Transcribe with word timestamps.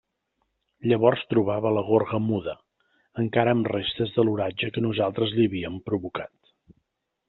Llavors 0.91 1.21
trobava 1.33 1.73
la 1.75 1.83
gorga 1.91 2.21
muda, 2.31 2.57
encara 3.27 3.55
amb 3.59 3.71
restes 3.77 4.17
de 4.19 4.29
l'oratge 4.29 4.75
que 4.75 4.87
nosaltres 4.91 5.39
li 5.41 5.51
havíem 5.51 5.83
provocat. 5.91 6.39